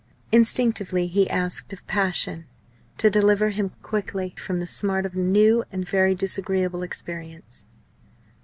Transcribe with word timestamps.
Instinctively 0.31 1.05
he 1.05 1.29
asked 1.29 1.71
of 1.71 1.85
passion 1.85 2.47
to 2.97 3.11
deliver 3.11 3.49
him 3.51 3.69
quickly 3.83 4.33
from 4.35 4.59
the 4.59 4.65
smart 4.65 5.05
of 5.05 5.13
a 5.13 5.19
new 5.19 5.63
and 5.71 5.87
very 5.87 6.15
disagreeable 6.15 6.81
experience. 6.81 7.67